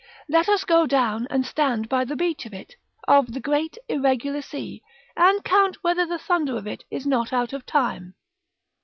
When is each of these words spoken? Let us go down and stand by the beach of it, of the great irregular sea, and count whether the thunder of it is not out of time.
Let 0.27 0.49
us 0.49 0.63
go 0.63 0.87
down 0.87 1.27
and 1.29 1.45
stand 1.45 1.87
by 1.87 2.05
the 2.05 2.15
beach 2.15 2.47
of 2.47 2.55
it, 2.55 2.73
of 3.07 3.33
the 3.33 3.39
great 3.39 3.77
irregular 3.87 4.41
sea, 4.41 4.81
and 5.15 5.43
count 5.43 5.77
whether 5.83 6.07
the 6.07 6.17
thunder 6.17 6.57
of 6.57 6.65
it 6.65 6.85
is 6.89 7.05
not 7.05 7.31
out 7.31 7.53
of 7.53 7.67
time. 7.67 8.15